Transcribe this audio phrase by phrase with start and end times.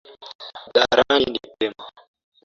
[0.63, 1.85] Hadharani ni pema.